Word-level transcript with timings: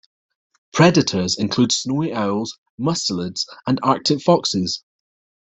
Predators 0.73 1.37
include 1.37 1.71
snowy 1.71 2.11
owls, 2.11 2.57
mustelids, 2.79 3.45
and 3.67 3.79
Arctic 3.83 4.21
foxes. 4.23 4.83